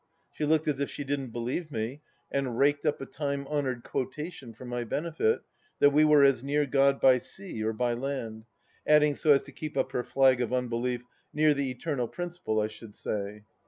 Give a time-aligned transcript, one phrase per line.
[0.31, 2.01] She looked as if she didn't believe me,
[2.31, 5.41] and raked up a time honoured quotation for my benefit,"
[5.79, 8.45] that we were as near God by sea or by land";
[8.87, 11.03] adding so as to keep up her flag of unbelief:"
[11.35, 13.43] near the Eternal Principle, I should say."